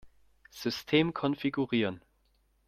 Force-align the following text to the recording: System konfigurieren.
System 0.49 1.13
konfigurieren. 1.13 2.01